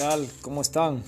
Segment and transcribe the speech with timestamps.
[0.00, 0.26] tal?
[0.40, 1.02] ¿Cómo están?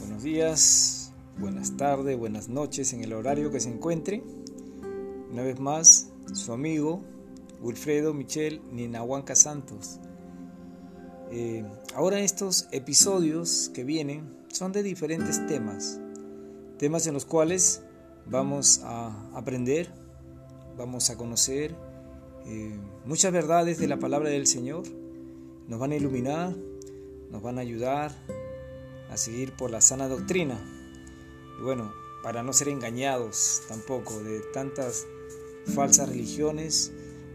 [0.00, 4.24] Buenos días, buenas tardes, buenas noches en el horario que se encuentre.
[5.30, 7.00] Una vez más, su amigo
[7.62, 10.00] Wilfredo Michel Ninahuanca Santos.
[11.30, 11.64] Eh,
[11.94, 16.00] ahora estos episodios que vienen son de diferentes temas,
[16.76, 17.84] temas en los cuales
[18.26, 19.92] vamos a aprender,
[20.76, 21.76] vamos a conocer
[22.46, 24.82] eh, muchas verdades de la palabra del Señor
[25.68, 26.54] nos van a iluminar,
[27.34, 28.12] nos van a ayudar
[29.10, 30.56] a seguir por la sana doctrina.
[31.60, 35.04] Bueno, para no ser engañados tampoco de tantas
[35.74, 36.92] falsas religiones,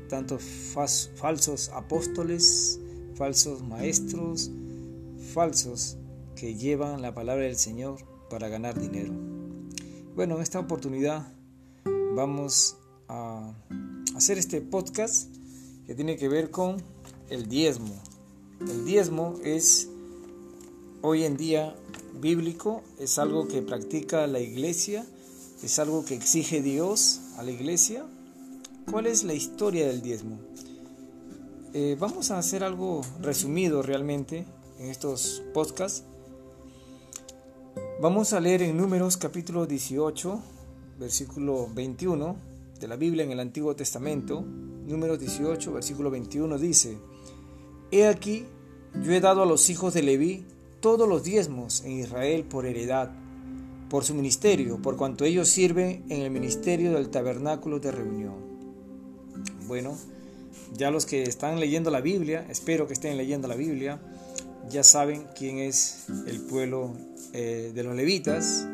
[0.07, 0.41] tantos
[0.71, 2.79] falsos apóstoles,
[3.15, 4.49] falsos maestros,
[5.33, 5.97] falsos
[6.33, 7.97] que llevan la palabra del Señor
[8.29, 9.11] para ganar dinero.
[10.15, 11.27] Bueno, en esta oportunidad
[12.15, 12.77] vamos
[13.09, 13.53] a
[14.15, 15.29] hacer este podcast
[15.85, 16.81] que tiene que ver con
[17.29, 18.01] el diezmo.
[18.61, 19.87] El diezmo es
[21.01, 21.73] hoy en día
[22.19, 25.05] bíblico, es algo que practica la iglesia,
[25.63, 28.05] es algo que exige Dios a la iglesia.
[28.91, 30.39] ¿Cuál es la historia del diezmo?
[31.73, 34.45] Eh, vamos a hacer algo resumido realmente
[34.77, 36.03] en estos podcasts.
[38.01, 40.37] Vamos a leer en Números capítulo 18,
[40.99, 42.35] versículo 21
[42.77, 44.41] de la Biblia en el Antiguo Testamento.
[44.41, 46.97] Números 18, versículo 21 dice,
[47.91, 48.45] He aquí,
[49.03, 50.45] yo he dado a los hijos de Leví
[50.79, 53.11] todos los diezmos en Israel por heredad,
[53.89, 58.35] por su ministerio, por cuanto ellos sirven en el ministerio del tabernáculo de reunión.
[59.67, 59.97] Bueno,
[60.77, 63.99] ya los que están leyendo la Biblia, espero que estén leyendo la Biblia,
[64.69, 66.93] ya saben quién es el pueblo
[67.33, 68.67] eh, de los levitas.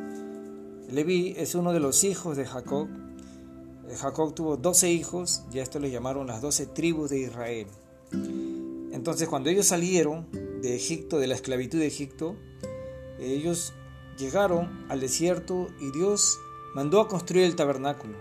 [0.91, 2.89] Leví es uno de los hijos de Jacob.
[3.89, 7.67] Eh, Jacob tuvo doce hijos y a esto le llamaron las doce tribus de Israel.
[8.95, 10.27] Entonces cuando ellos salieron
[10.61, 12.37] de Egipto, de la esclavitud de Egipto,
[13.19, 13.73] ellos
[14.17, 16.39] llegaron al desierto y Dios
[16.73, 18.17] mandó a construir el tabernáculo.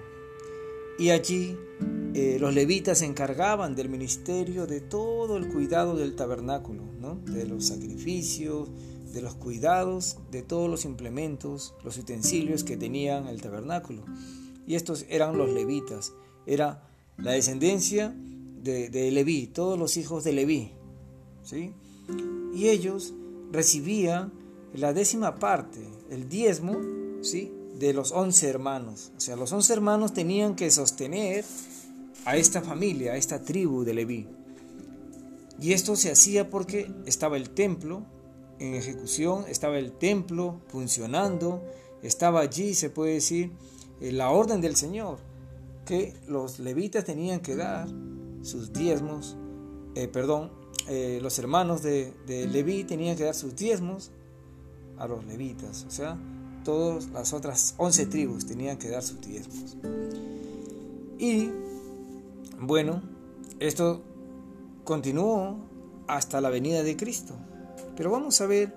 [0.98, 1.56] Y allí
[2.14, 6.82] eh, los levitas se encargaban del ministerio de todo el cuidado del tabernáculo,
[7.24, 8.68] de los sacrificios,
[9.12, 14.04] de los cuidados, de todos los implementos, los utensilios que tenían el tabernáculo.
[14.66, 16.12] Y estos eran los levitas,
[16.46, 18.12] era la descendencia
[18.64, 20.72] de, Leví, todos los hijos de Leví.
[21.42, 21.72] ¿sí?
[22.54, 23.14] Y ellos
[23.52, 24.32] recibían
[24.74, 25.80] la décima parte,
[26.10, 26.78] el diezmo,
[27.22, 27.52] ¿sí?
[27.78, 29.12] de los once hermanos.
[29.16, 31.44] O sea, los once hermanos tenían que sostener
[32.24, 34.26] a esta familia, a esta tribu de Leví.
[35.60, 38.04] Y esto se hacía porque estaba el templo
[38.58, 41.62] en ejecución, estaba el templo funcionando,
[42.02, 43.52] estaba allí, se puede decir,
[44.00, 45.18] eh, la orden del Señor,
[45.84, 47.88] que los levitas tenían que dar
[48.44, 49.36] sus diezmos,
[49.94, 50.52] eh, perdón,
[50.88, 54.10] eh, los hermanos de, de Leví tenían que dar sus diezmos
[54.98, 56.18] a los levitas, o sea,
[56.64, 59.76] todas las otras 11 tribus tenían que dar sus diezmos.
[61.18, 61.50] Y
[62.60, 63.02] bueno,
[63.60, 64.02] esto
[64.84, 65.56] continuó
[66.06, 67.34] hasta la venida de Cristo.
[67.96, 68.74] Pero vamos a ver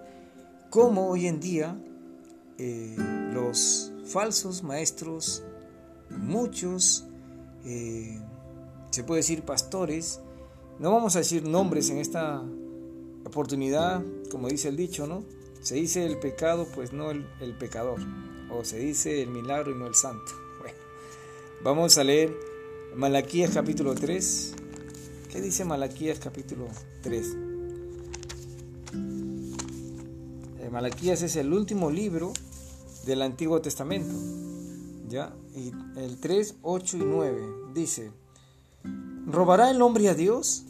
[0.69, 1.79] cómo hoy en día
[2.57, 2.95] eh,
[3.33, 5.43] los falsos maestros,
[6.09, 7.05] muchos,
[8.97, 10.21] se puede decir pastores,
[10.79, 12.41] no vamos a decir nombres en esta
[13.25, 15.23] oportunidad, como dice el dicho, ¿no?
[15.61, 17.23] Se dice el pecado, pues no el,
[17.59, 17.99] pecador,
[18.49, 20.31] o se dice el milagro y no el santo.
[20.59, 20.79] Bueno,
[21.63, 22.35] vamos a leer
[22.95, 24.55] Malaquías capítulo 3.
[25.31, 26.65] ¿Qué dice Malaquías capítulo
[27.03, 27.35] 3?
[30.59, 32.33] Eh, Malaquías es el último libro
[33.05, 34.15] del Antiguo Testamento.
[35.07, 35.35] ¿Ya?
[35.55, 38.11] Y el 3, 8 y 9 dice,
[39.29, 40.63] ¿Robará el hombre a Dios?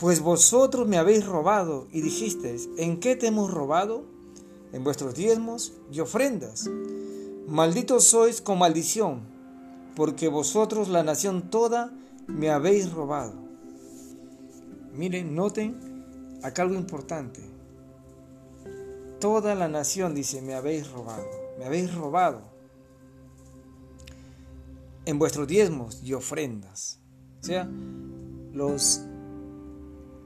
[0.00, 4.06] Pues vosotros me habéis robado y dijisteis, ¿en qué te hemos robado?
[4.72, 6.68] En vuestros diezmos y ofrendas.
[7.46, 9.20] Malditos sois con maldición,
[9.94, 11.92] porque vosotros la nación toda
[12.26, 13.34] me habéis robado.
[14.92, 17.40] Miren, noten acá algo importante.
[19.20, 22.40] Toda la nación dice, me habéis robado, me habéis robado
[25.04, 26.98] en vuestros diezmos y ofrendas.
[27.44, 27.68] O sea,
[28.54, 29.02] los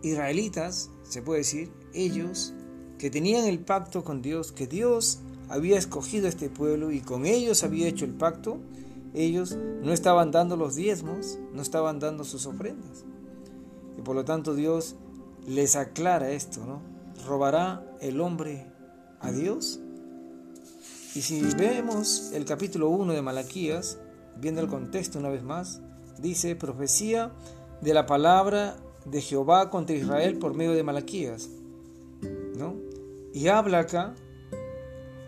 [0.04, 2.54] israelitas, se puede decir, ellos
[2.96, 5.18] que tenían el pacto con Dios, que Dios
[5.48, 8.60] había escogido este pueblo y con ellos había hecho el pacto,
[9.14, 13.04] ellos no estaban dando los diezmos, no estaban dando sus ofrendas.
[13.98, 14.94] Y por lo tanto Dios
[15.44, 16.82] les aclara esto, ¿no?
[17.26, 18.64] ¿Robará el hombre
[19.18, 19.80] a Dios?
[21.16, 23.98] Y si vemos el capítulo 1 de Malaquías,
[24.40, 25.82] viendo el contexto una vez más,
[26.20, 27.32] dice profecía
[27.80, 31.50] de la palabra de Jehová contra Israel por medio de Malaquías.
[33.32, 34.14] Y habla acá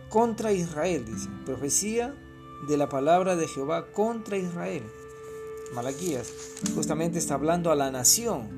[0.08, 2.14] contra Israel, dice, profecía
[2.66, 4.82] de la palabra de Jehová contra Israel.
[5.74, 6.32] Malaquías
[6.74, 8.48] justamente está hablando a la nación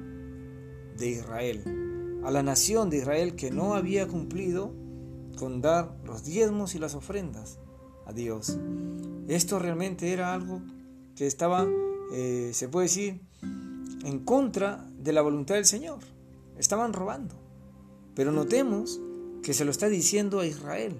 [0.97, 4.73] de Israel, a la nación de Israel que no había cumplido
[5.39, 7.59] con dar los diezmos y las ofrendas
[8.07, 8.59] a Dios.
[9.29, 10.63] Esto realmente era algo
[11.15, 11.67] que estaba,
[12.13, 13.21] eh, se puede decir,
[14.05, 16.01] en contra de la voluntad del Señor.
[16.59, 17.35] Estaban robando.
[18.15, 19.01] Pero notemos
[19.43, 20.95] que se lo está diciendo a Israel,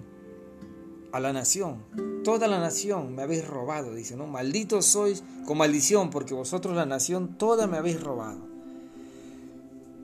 [1.11, 1.83] a la nación.
[2.23, 4.27] Toda la nación me habéis robado, dice, ¿no?
[4.27, 8.39] Malditos sois con maldición, porque vosotros la nación toda me habéis robado.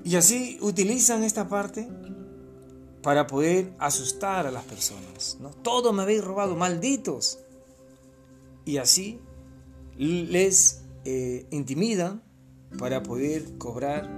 [0.04, 1.90] Y así utilizan esta parte
[3.02, 5.50] para poder asustar a las personas, ¿no?
[5.50, 7.40] Todo me habéis robado, malditos.
[8.66, 9.20] Y así
[9.98, 12.24] les eh, intimidan
[12.78, 14.10] para poder cobrar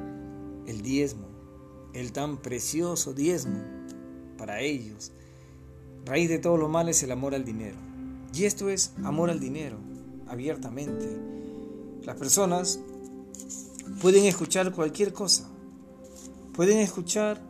[0.67, 1.27] el diezmo,
[1.93, 3.59] el tan precioso diezmo
[4.37, 5.11] para ellos.
[6.05, 7.77] Raíz de todos los males es el amor al dinero.
[8.33, 9.77] Y esto es amor al dinero,
[10.27, 11.19] abiertamente.
[12.03, 12.79] Las personas
[14.01, 15.49] pueden escuchar cualquier cosa.
[16.53, 17.41] Pueden escuchar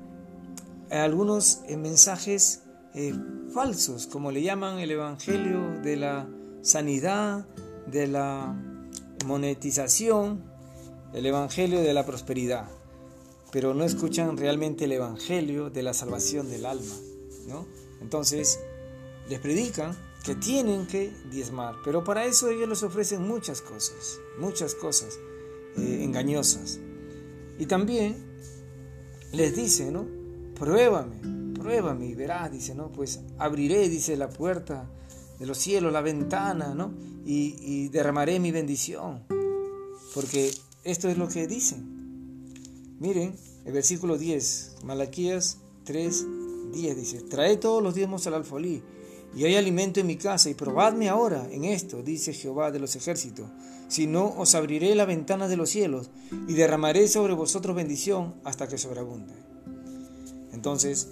[0.90, 2.64] algunos eh, mensajes
[2.94, 3.14] eh,
[3.54, 6.28] falsos, como le llaman el Evangelio de la
[6.62, 7.48] sanidad,
[7.88, 8.56] de la
[9.26, 10.44] monetización,
[11.14, 12.70] el Evangelio de la prosperidad,
[13.52, 16.96] pero no escuchan realmente el Evangelio de la salvación del alma.
[17.48, 17.66] ¿no?
[18.02, 18.60] Entonces,
[19.30, 24.76] les predican que tienen que diezmar, pero para eso ellos les ofrecen muchas cosas, muchas
[24.76, 25.20] cosas
[25.78, 26.80] eh, engañosas.
[27.58, 28.16] Y también
[29.32, 30.06] les dice, ¿no?
[30.56, 32.92] Pruébame, pruébame y verás, dice, ¿no?
[32.92, 34.90] Pues abriré, dice, la puerta
[35.42, 36.94] de los cielos, la ventana, ¿no?
[37.26, 39.24] Y, derramaré mi bendición.
[40.14, 40.54] Porque
[40.84, 42.96] esto es lo que dicen.
[43.00, 43.36] Miren,
[43.66, 46.26] el versículo 10, Malaquías 3,
[46.74, 48.84] 10 dice, trae todos los diezmos al alfolí,
[49.36, 52.96] y hay alimento en mi casa, y probadme ahora en esto, dice Jehová de los
[52.96, 53.50] ejércitos,
[53.88, 56.12] si no os abriré la ventana de los cielos,
[56.48, 59.34] y derramaré sobre vosotros bendición hasta que sobreabunde.
[60.52, 61.08] Entonces,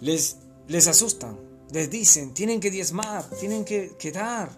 [0.00, 0.38] les,
[0.68, 4.50] les asustan, les dicen, tienen que diezmar, tienen que, que dar.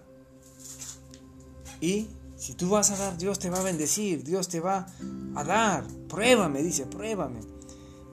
[1.81, 4.87] Y si tú vas a dar, Dios te va a bendecir, Dios te va
[5.34, 5.87] a dar.
[6.08, 7.40] Pruébame, dice, pruébame.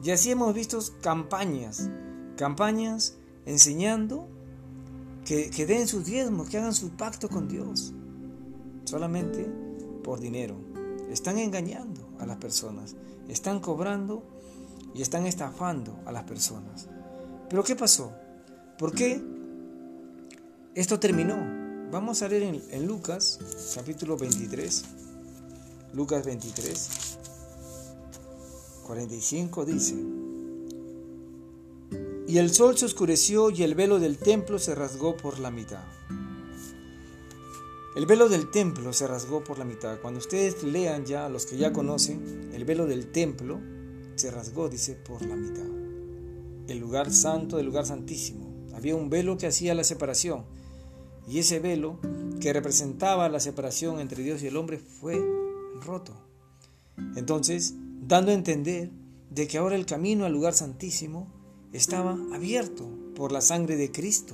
[0.04, 1.90] Y así hemos visto campañas,
[2.38, 3.16] campañas
[3.46, 4.30] enseñando
[5.26, 7.94] que, que den sus diezmos, que hagan su pacto con Dios,
[8.86, 9.52] solamente
[10.04, 10.56] por dinero.
[11.10, 12.96] Están engañando a las personas,
[13.28, 14.24] están cobrando
[14.94, 16.88] y están estafando a las personas.
[17.50, 18.14] Pero ¿qué pasó?
[18.82, 19.22] ¿Por qué
[20.74, 21.38] esto terminó?
[21.92, 23.38] Vamos a leer en, Lucas,
[23.76, 24.86] capítulo 23.
[25.94, 27.18] Lucas 23,
[28.88, 29.96] 45 dice,
[32.28, 35.84] Y el sol se oscureció y el velo del templo se rasgó por la mitad.
[37.96, 40.02] El velo del templo se rasgó por la mitad.
[40.02, 43.60] Cuando ustedes lean ya, los que ya conocen, el velo del templo
[44.16, 45.68] se rasgó, dice, por la mitad.
[46.68, 48.51] El lugar santo del lugar santísimo.
[48.82, 50.44] Había un velo que hacía la separación
[51.30, 52.00] y ese velo
[52.40, 55.24] que representaba la separación entre Dios y el hombre fue
[55.86, 56.14] roto.
[57.16, 58.90] Entonces, dando a entender
[59.30, 61.32] de que ahora el camino al lugar santísimo
[61.74, 64.34] estaba abierto por la sangre de Cristo.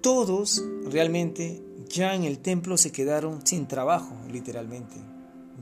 [0.00, 4.94] Todos realmente ya en el templo se quedaron sin trabajo, literalmente.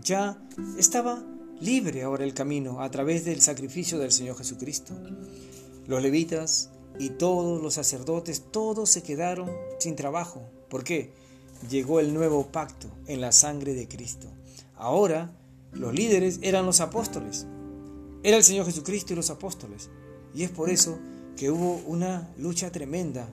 [0.02, 0.38] Ya
[0.76, 1.25] estaba
[1.58, 4.92] libre ahora el camino a través del sacrificio del Señor Jesucristo.
[5.87, 10.42] Los levitas y todos los sacerdotes, todos se quedaron sin trabajo.
[10.68, 11.12] ¿Por qué?
[11.68, 14.28] Llegó el nuevo pacto en la sangre de Cristo.
[14.76, 15.32] Ahora
[15.72, 17.46] los líderes eran los apóstoles.
[18.22, 19.90] Era el Señor Jesucristo y los apóstoles.
[20.34, 20.98] Y es por eso
[21.36, 23.28] que hubo una lucha tremenda.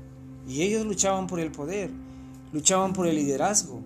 [0.47, 1.91] Y ellos luchaban por el poder,
[2.51, 3.81] luchaban por el liderazgo,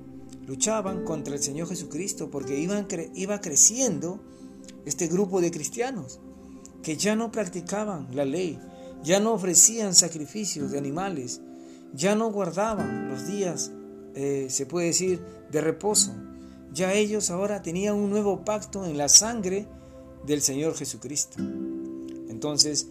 [0.48, 4.20] luchaban contra el Señor Jesucristo porque iban iba creciendo
[4.86, 6.20] este grupo de cristianos
[6.82, 8.60] que ya no practicaban la ley,
[9.06, 11.40] ya no ofrecían sacrificios de animales,
[11.94, 13.72] ya no guardaban los días,
[14.16, 15.22] eh, se puede decir,
[15.52, 16.12] de reposo.
[16.74, 19.68] Ya ellos ahora tenían un nuevo pacto en la sangre
[20.26, 21.38] del Señor Jesucristo.
[22.30, 22.88] Entonces,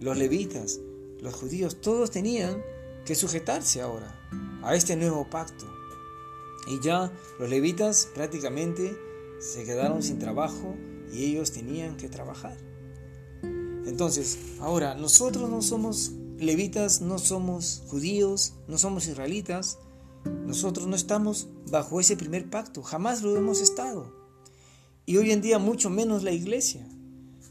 [0.00, 0.80] los levitas,
[1.20, 2.62] los judíos, todos tenían
[3.04, 4.18] que sujetarse ahora
[4.62, 5.66] a este nuevo pacto.
[6.68, 8.96] Y ya los levitas prácticamente
[9.38, 10.74] se quedaron sin trabajo
[11.12, 12.69] y ellos tenían que trabajar.
[13.90, 19.78] Entonces, ahora, nosotros no somos levitas, no somos judíos, no somos israelitas,
[20.46, 24.14] nosotros no estamos bajo ese primer pacto, jamás lo hemos estado.
[25.06, 26.86] Y hoy en día mucho menos la iglesia.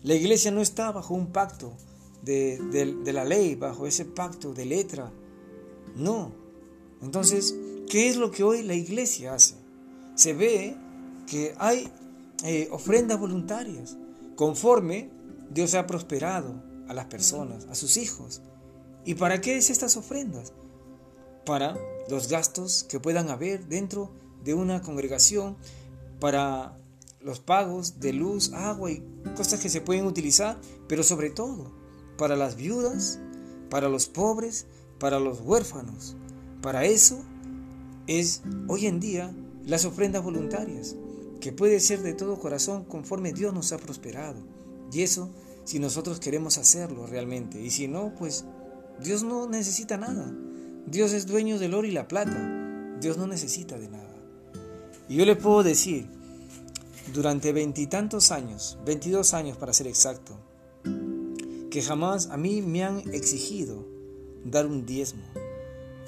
[0.01, 1.74] La iglesia no está bajo un pacto
[2.24, 5.12] de, la ley, bajo ese pacto de letra.
[5.98, 6.31] No.
[7.01, 7.53] Entonces,
[7.89, 9.55] ¿qué es lo que hoy la iglesia hace?
[10.15, 10.77] Se ve
[11.27, 11.91] que hay
[12.46, 13.98] eh, ofrendas voluntarias,
[14.38, 15.18] conforme
[15.50, 18.41] Dios ha prosperado a las personas, a sus hijos.
[19.06, 20.53] ¿Y para qué es estas ofrendas?
[21.46, 21.77] Para
[22.10, 24.12] los gastos que puedan haber dentro
[24.44, 25.58] de una congregación,
[26.20, 26.77] para
[27.22, 29.03] los pagos de luz, agua y
[29.36, 31.72] cosas que se pueden utilizar, pero sobre todo
[32.18, 33.20] para las viudas,
[33.70, 34.68] para los pobres,
[35.00, 36.15] para los huérfanos.
[36.62, 37.24] Para eso
[38.08, 39.34] es hoy en día
[39.65, 40.96] las ofrendas voluntarias,
[41.39, 44.59] que puede ser de todo corazón conforme Dios nos ha prosperado.
[44.91, 45.29] Y eso
[45.69, 47.62] si nosotros queremos hacerlo realmente.
[47.62, 48.43] Y si no, pues
[49.03, 50.34] Dios no necesita nada.
[50.88, 52.98] Dios es dueño del oro y la plata.
[53.00, 54.15] Dios no necesita de nada.
[55.08, 56.08] Y yo le puedo decir,
[57.13, 60.39] durante veintitantos años, 22 años para ser exacto,
[61.69, 63.86] que jamás a mí me han exigido
[64.43, 65.24] dar un diezmo.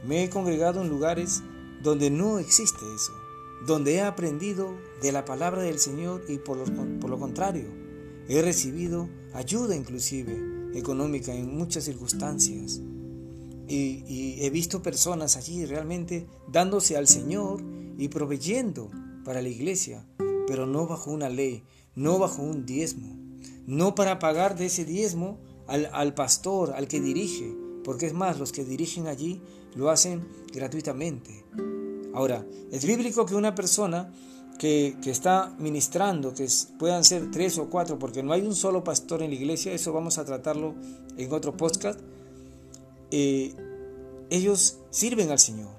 [0.08, 1.44] Me he congregado en lugares
[1.84, 3.14] donde no existe eso,
[3.68, 6.66] donde he aprendido de la palabra del Señor y por lo,
[7.00, 7.81] por lo contrario,
[8.28, 12.82] he recibido ayuda inclusive económica en muchas circunstancias.
[13.68, 17.64] Y, he visto personas allí realmente dándose al Señor
[17.98, 18.90] y proveyendo
[19.24, 20.06] para la iglesia,
[20.48, 21.64] pero no bajo una ley,
[21.96, 23.16] no bajo un diezmo,
[23.68, 28.52] no para pagar de ese diezmo al, pastor, al que dirige, porque es más, los
[28.52, 29.42] que dirigen allí
[29.76, 31.46] lo hacen gratuitamente.
[32.14, 34.12] Ahora, es bíblico que una persona
[34.62, 39.24] que, está ministrando, que puedan ser tres o cuatro, porque no hay un solo pastor
[39.24, 40.76] en la iglesia, eso vamos a tratarlo
[41.18, 42.00] en otro podcast,
[43.10, 43.56] eh,
[44.30, 45.72] ellos sirven al Señor.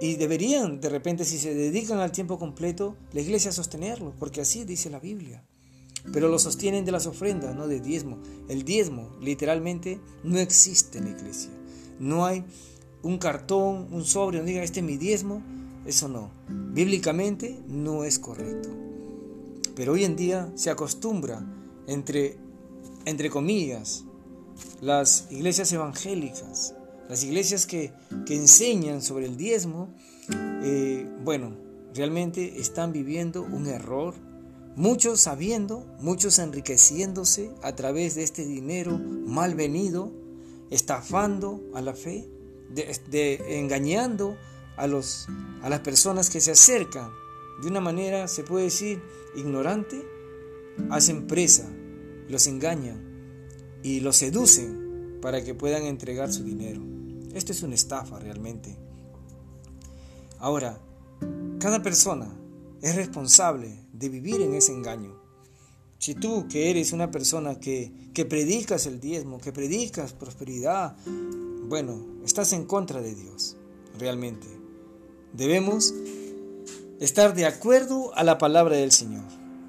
[0.00, 4.62] Y deberían, de repente, si se dedican al tiempo completo, la iglesia sostenerlo, porque así
[4.62, 5.42] dice la Biblia.
[6.12, 8.18] Pero lo sostienen de las ofrendas, no de diezmo.
[8.48, 11.50] El diezmo, literalmente, no existe en la iglesia.
[11.98, 12.44] No hay
[13.02, 15.42] un cartón, un sobre donde diga, este es mi diezmo.
[15.90, 16.30] Eso no.
[16.48, 18.68] Bíblicamente no es correcto.
[19.74, 21.44] Pero hoy en día se acostumbra,
[21.88, 22.38] entre,
[23.06, 24.04] entre comillas,
[24.80, 26.76] las iglesias evangélicas,
[27.08, 27.92] las iglesias que,
[28.28, 29.92] enseñan sobre el diezmo,
[30.62, 31.56] eh, bueno,
[31.92, 34.14] realmente están viviendo un error.
[34.76, 40.12] Muchos sabiendo, muchos enriqueciéndose a través de este dinero mal venido,
[40.70, 42.28] estafando a la fe,
[42.72, 44.36] de, engañando
[44.80, 45.28] a, los,
[45.62, 47.10] a las personas que se acercan
[47.60, 49.02] de una manera, se puede decir,
[49.36, 50.02] ignorante,
[50.88, 51.70] hacen presa,
[52.28, 56.82] los engañan y los seducen para que puedan entregar su dinero.
[57.34, 58.76] Esto es una estafa realmente.
[60.38, 60.80] Ahora,
[61.58, 62.34] cada persona
[62.80, 65.20] es responsable de vivir en ese engaño.
[65.98, 70.96] Si tú que eres una persona que, que predicas el diezmo, que predicas prosperidad,
[71.68, 73.58] bueno, estás en contra de Dios,
[73.98, 74.60] realmente.
[75.32, 75.94] Debemos
[77.00, 79.24] estar de acuerdo a la palabra del Señor.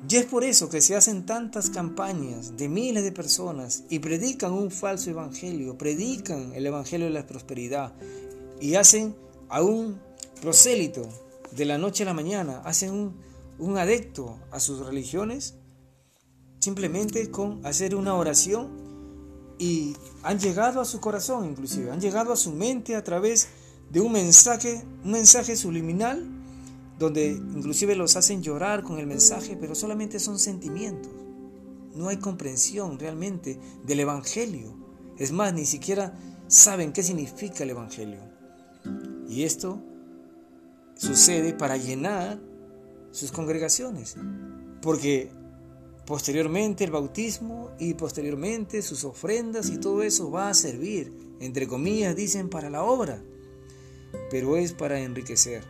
[0.09, 4.51] Y es por eso que se hacen tantas campañas de miles de personas y predican
[4.51, 7.93] un falso evangelio, predican el evangelio de la prosperidad
[8.59, 9.15] y hacen
[9.47, 9.99] a un
[10.41, 11.07] prosélito
[11.51, 13.21] de la noche a la mañana, hacen un,
[13.59, 15.53] un adecto a sus religiones
[16.59, 18.69] simplemente con hacer una oración
[19.57, 23.60] y han llegado a su corazón inclusive, han llegado a su mente a través de
[23.99, 26.25] un mensaje, un mensaje subliminal
[26.97, 31.11] donde inclusive los hacen llorar con el mensaje, pero solamente son sentimientos.
[31.95, 34.77] No hay comprensión realmente del Evangelio.
[35.17, 36.17] Es más, ni siquiera
[36.47, 38.19] saben qué significa el Evangelio.
[39.27, 39.81] Y esto
[40.95, 42.39] sucede para llenar
[43.11, 44.15] sus congregaciones,
[44.81, 45.31] porque
[46.05, 52.15] posteriormente el bautismo y posteriormente sus ofrendas y todo eso va a servir, entre comillas
[52.15, 53.21] dicen, para la obra,
[54.29, 55.63] pero es para enriquecer.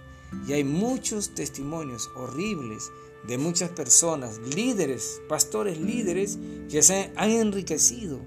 [0.48, 2.91] Y hay muchos testimonios horribles
[3.27, 8.19] de muchas personas, líderes, pastores líderes, que se han enriquecido.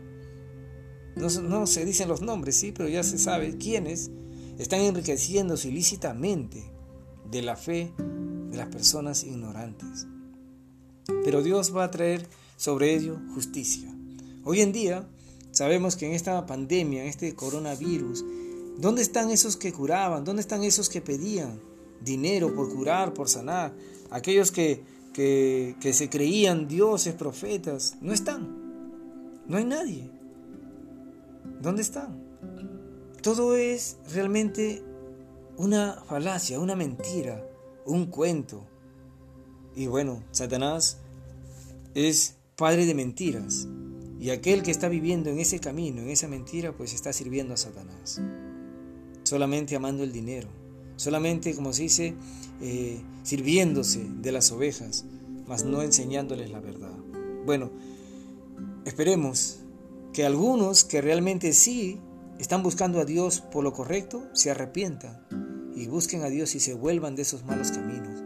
[1.16, 4.10] No, se dicen los nombres, sí, pero ya se sabe quiénes
[4.58, 6.64] están enriqueciéndose ilícitamente
[7.30, 10.06] de la fe de las personas ignorantes.
[11.24, 13.92] Pero Dios va a traer sobre ello justicia.
[14.44, 15.08] Hoy en día
[15.52, 18.24] sabemos que en esta pandemia, en este coronavirus,
[18.78, 20.24] ¿dónde están esos que curaban?
[20.24, 21.60] ¿Dónde están esos que pedían?
[22.04, 23.72] dinero por curar, por sanar.
[24.10, 29.42] Aquellos que, que, se creían dioses, profetas, no están.
[29.46, 30.10] No hay nadie.
[31.60, 32.22] ¿Dónde están?
[33.22, 34.82] Todo es realmente
[35.56, 37.46] una falacia, una mentira,
[37.86, 38.66] un cuento.
[39.74, 40.98] Y bueno, Satanás
[41.94, 43.66] es padre de mentiras.
[44.20, 47.56] Y aquel que está viviendo en ese camino, en esa mentira, pues está sirviendo a
[47.56, 48.20] Satanás.
[49.24, 50.48] Solamente amando el dinero.
[50.96, 52.14] Solamente, como se dice,
[52.60, 55.04] eh, sirviéndose de las ovejas,
[55.46, 56.92] mas no enseñándoles la verdad.
[57.44, 57.70] Bueno,
[58.84, 59.58] esperemos
[60.12, 62.00] que algunos que realmente sí
[62.38, 66.74] están buscando a Dios por lo correcto, se arrepientan y busquen a Dios y se
[66.74, 68.22] vuelvan de esos malos caminos.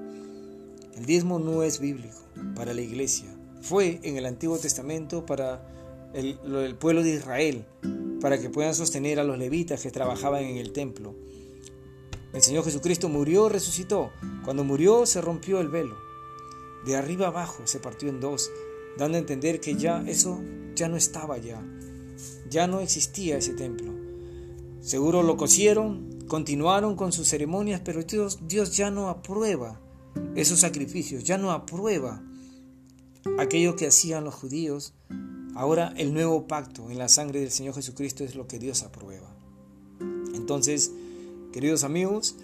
[0.97, 2.19] El diezmo no es bíblico
[2.55, 3.28] para la iglesia.
[3.61, 5.67] Fue en el Antiguo Testamento para
[6.12, 7.64] el, el pueblo de Israel,
[8.21, 11.15] para que puedan sostener a los levitas que trabajaban en el templo.
[12.33, 14.11] El Señor Jesucristo murió, resucitó.
[14.45, 15.97] Cuando murió se rompió el velo.
[16.85, 18.51] De arriba abajo se partió en dos,
[18.97, 20.41] dando a entender que ya eso
[20.75, 21.63] ya no estaba ya.
[22.51, 23.93] Ya no existía ese templo.
[24.81, 29.81] Seguro lo cosieron, continuaron con sus ceremonias, pero Dios, Dios ya no aprueba
[30.35, 32.23] esos sacrificios, ya no aprueba
[33.39, 34.95] aquello que hacían los judíos.
[35.59, 39.29] Ahora el nuevo pacto en la sangre del Señor Jesucristo es lo que Dios aprueba.
[40.33, 40.93] Entonces,
[41.53, 42.37] queridos amigos,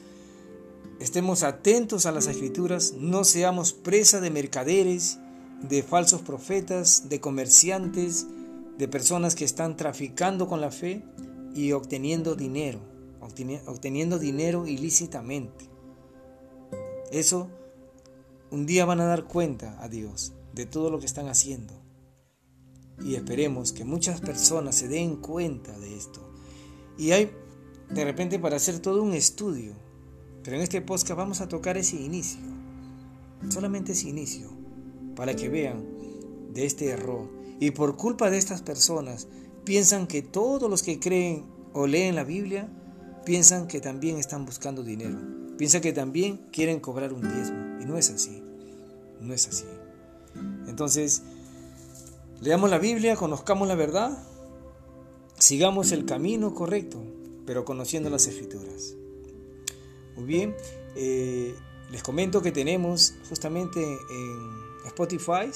[0.98, 5.20] estemos atentos a las escrituras, no seamos presa de mercaderes,
[5.62, 8.26] de falsos profetas, de comerciantes,
[8.78, 11.04] de personas que están traficando con la fe
[11.54, 12.80] y obteniendo dinero,
[13.66, 15.66] obteniendo dinero ilícitamente.
[17.12, 17.48] Eso
[18.50, 21.83] un día van a dar cuenta a Dios de todo lo que están haciendo.
[23.02, 26.20] Y esperemos que muchas personas se den cuenta de esto.
[26.96, 27.30] Y hay
[27.90, 29.74] de repente para hacer todo un estudio.
[30.42, 32.40] Pero en este podcast vamos a tocar ese inicio.
[33.48, 34.50] Solamente ese inicio.
[35.16, 35.84] Para que vean
[36.52, 37.28] de este error.
[37.60, 39.28] Y por culpa de estas personas
[39.64, 42.68] piensan que todos los que creen o leen la Biblia
[43.24, 45.18] piensan que también están buscando dinero.
[45.56, 47.80] Piensan que también quieren cobrar un diezmo.
[47.80, 48.42] Y no es así.
[49.20, 49.64] No es así.
[50.66, 51.22] Entonces,
[52.40, 54.26] leamos la Biblia, conozcamos la verdad,
[55.38, 57.02] sigamos el camino correcto,
[57.46, 58.94] pero conociendo las escrituras.
[60.16, 60.54] Muy bien,
[60.96, 61.54] eh,
[61.90, 65.50] les comento que tenemos justamente en Spotify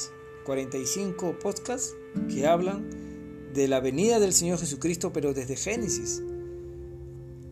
[0.44, 1.94] 45 podcasts
[2.28, 6.22] que hablan de la venida del Señor Jesucristo, pero desde Génesis.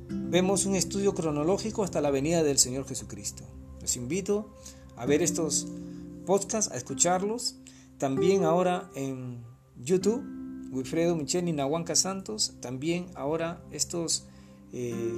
[0.09, 3.45] Vemos un estudio cronológico hasta la venida del Señor Jesucristo.
[3.81, 4.49] Los invito
[4.97, 5.67] a ver estos
[6.25, 7.57] podcasts, a escucharlos.
[7.99, 9.43] También ahora en
[9.83, 10.23] YouTube,
[10.71, 12.55] Wilfredo Michel y Nahuanca Santos.
[12.61, 14.27] También ahora estos,
[14.73, 15.15] eh,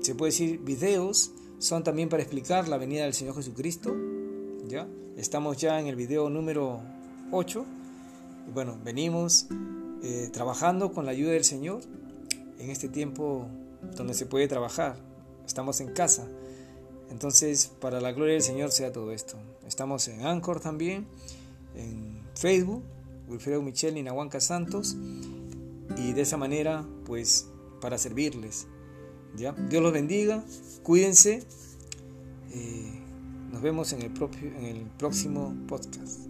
[0.00, 3.94] se puede decir, videos son también para explicar la venida del Señor Jesucristo.
[4.68, 4.86] ¿ya?
[5.16, 6.80] Estamos ya en el video número
[7.32, 7.64] 8.
[8.48, 9.46] Y bueno, venimos
[10.02, 11.80] eh, trabajando con la ayuda del Señor
[12.58, 13.48] en este tiempo
[13.96, 14.96] donde se puede trabajar.
[15.46, 16.28] Estamos en casa.
[17.10, 19.36] Entonces, para la gloria del Señor sea todo esto.
[19.66, 21.06] Estamos en Anchor también,
[21.74, 22.82] en Facebook,
[23.28, 24.96] Wilfredo Michel y Nahuanca Santos.
[25.96, 27.48] Y de esa manera, pues,
[27.80, 28.66] para servirles.
[29.36, 29.52] ¿ya?
[29.52, 30.44] Dios los bendiga,
[30.82, 31.42] cuídense.
[32.52, 33.00] Eh,
[33.50, 36.20] nos vemos en el, propio, en el próximo podcast.